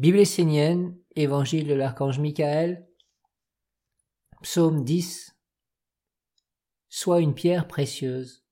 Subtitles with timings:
[0.00, 2.88] Bible essénienne, Évangile de l'archange Michael,
[4.40, 5.36] Psaume 10
[6.88, 8.42] Sois une pierre précieuse.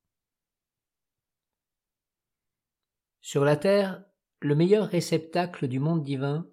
[3.23, 4.05] Sur la terre,
[4.41, 6.47] le meilleur réceptacle du monde divin,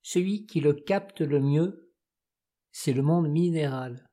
[0.00, 1.92] celui qui le capte le mieux,
[2.72, 4.08] c'est le monde minéral.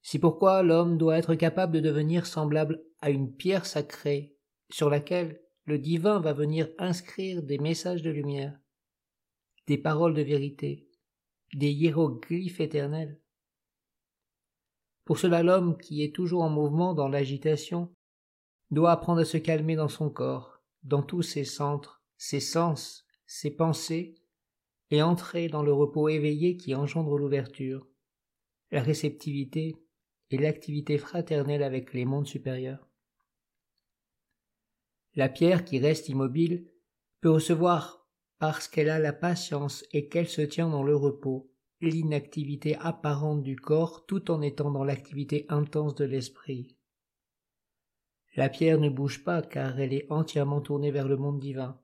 [0.00, 4.38] C'est pourquoi l'homme doit être capable de devenir semblable à une pierre sacrée
[4.70, 8.58] sur laquelle le divin va venir inscrire des messages de lumière,
[9.66, 10.88] des paroles de vérité,
[11.54, 13.20] des hiéroglyphes éternels.
[15.04, 17.94] Pour cela l'homme qui est toujours en mouvement dans l'agitation
[18.70, 23.50] doit apprendre à se calmer dans son corps, dans tous ses centres, ses sens, ses
[23.50, 24.16] pensées,
[24.90, 27.86] et entrer dans le repos éveillé qui engendre l'ouverture,
[28.70, 29.76] la réceptivité
[30.30, 32.88] et l'activité fraternelle avec les mondes supérieurs.
[35.16, 36.66] La pierre qui reste immobile
[37.20, 38.06] peut recevoir,
[38.38, 43.56] parce qu'elle a la patience et qu'elle se tient dans le repos, l'inactivité apparente du
[43.56, 46.76] corps tout en étant dans l'activité intense de l'esprit.
[48.36, 51.80] La pierre ne bouge pas car elle est entièrement tournée vers le monde divin.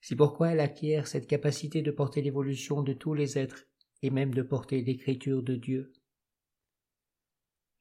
[0.00, 3.64] C'est pourquoi elle acquiert cette capacité de porter l'évolution de tous les êtres
[4.02, 5.92] et même de porter l'écriture de Dieu.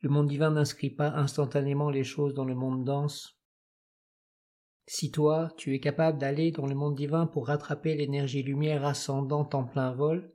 [0.02, 3.41] Le monde divin n'inscrit pas instantanément les choses dans le monde dense,
[4.94, 9.56] si toi, tu es capable d'aller dans le monde divin pour rattraper l'énergie lumière ascendante
[9.56, 10.34] en plein vol,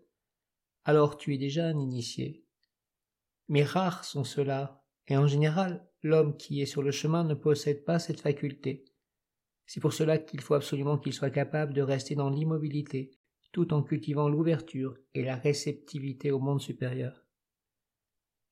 [0.87, 2.43] alors tu es déjà un initié.
[3.49, 7.85] Mais rares sont ceux-là, et en général, l'homme qui est sur le chemin ne possède
[7.85, 8.87] pas cette faculté.
[9.67, 13.11] C'est pour cela qu'il faut absolument qu'il soit capable de rester dans l'immobilité,
[13.53, 17.27] tout en cultivant l'ouverture et la réceptivité au monde supérieur.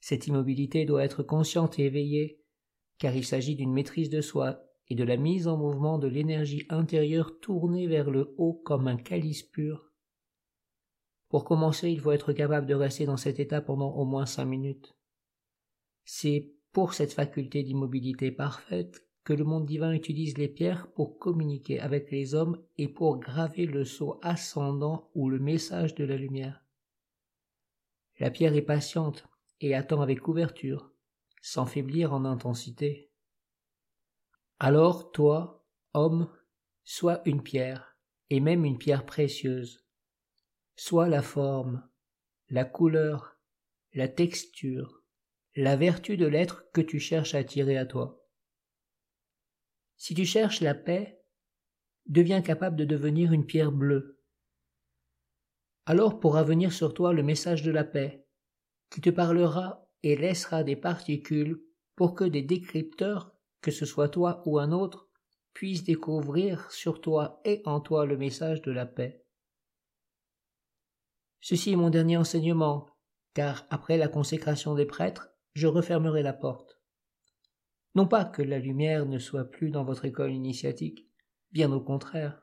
[0.00, 2.42] Cette immobilité doit être consciente et éveillée,
[2.98, 6.66] car il s'agit d'une maîtrise de soi et de la mise en mouvement de l'énergie
[6.68, 9.92] intérieure tournée vers le haut comme un calice pur.
[11.28, 14.44] Pour commencer, il faut être capable de rester dans cet état pendant au moins cinq
[14.44, 14.94] minutes.
[16.04, 21.80] C'est pour cette faculté d'immobilité parfaite que le monde divin utilise les pierres pour communiquer
[21.80, 26.62] avec les hommes et pour graver le sceau ascendant ou le message de la lumière.
[28.20, 29.26] La pierre est patiente
[29.60, 30.92] et attend avec ouverture,
[31.40, 33.10] sans faiblir en intensité.
[34.60, 36.30] Alors toi, homme,
[36.84, 37.98] sois une pierre,
[38.30, 39.84] et même une pierre précieuse.
[40.76, 41.88] Sois la forme,
[42.48, 43.38] la couleur,
[43.92, 45.02] la texture,
[45.56, 48.24] la vertu de l'être que tu cherches à attirer à toi.
[49.96, 51.20] Si tu cherches la paix,
[52.06, 54.20] deviens capable de devenir une pierre bleue.
[55.86, 58.26] Alors pourra venir sur toi le message de la paix,
[58.90, 61.62] qui te parlera et laissera des particules
[61.96, 63.33] pour que des décrypteurs
[63.64, 65.08] que ce soit toi ou un autre,
[65.54, 69.24] puisse découvrir sur toi et en toi le message de la paix.
[71.40, 72.90] Ceci est mon dernier enseignement,
[73.32, 76.78] car après la consécration des prêtres, je refermerai la porte.
[77.94, 81.08] Non pas que la lumière ne soit plus dans votre école initiatique,
[81.50, 82.42] bien au contraire,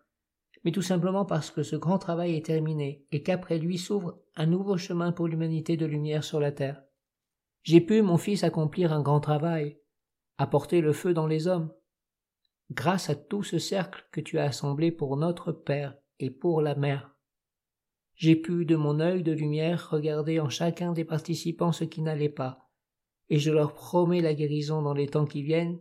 [0.64, 4.48] mais tout simplement parce que ce grand travail est terminé et qu'après lui s'ouvre un
[4.48, 6.82] nouveau chemin pour l'humanité de lumière sur la terre.
[7.62, 9.81] J'ai pu, mon fils, accomplir un grand travail,
[10.38, 11.72] apporter le feu dans les hommes.
[12.72, 16.76] Grâce à tout ce cercle que tu as assemblé pour notre Père et pour la
[16.76, 17.16] Mère.
[18.16, 22.30] J'ai pu de mon œil de lumière regarder en chacun des participants ce qui n'allait
[22.30, 22.70] pas,
[23.30, 25.80] et je leur promets la guérison dans les temps qui viennent,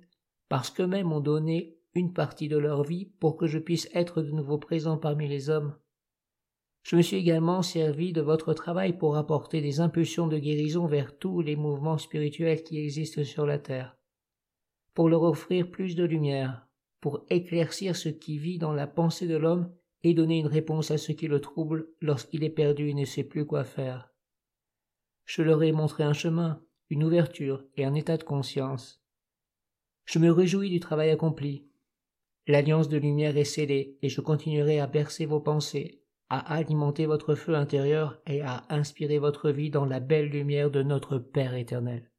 [0.48, 4.30] parce qu'eux-mêmes ont donné une partie de leur vie pour que je puisse être de
[4.30, 5.76] nouveau présent parmi les hommes.
[6.82, 11.18] Je me suis également servi de votre travail pour apporter des impulsions de guérison vers
[11.18, 13.99] tous les mouvements spirituels qui existent sur la terre
[15.00, 16.68] pour leur offrir plus de lumière,
[17.00, 19.72] pour éclaircir ce qui vit dans la pensée de l'homme
[20.02, 23.24] et donner une réponse à ce qui le trouble lorsqu'il est perdu et ne sait
[23.24, 24.12] plus quoi faire.
[25.24, 29.02] Je leur ai montré un chemin, une ouverture et un état de conscience.
[30.04, 31.66] Je me réjouis du travail accompli.
[32.46, 37.34] L'alliance de lumière est scellée et je continuerai à bercer vos pensées, à alimenter votre
[37.34, 42.09] feu intérieur et à inspirer votre vie dans la belle lumière de notre Père éternel.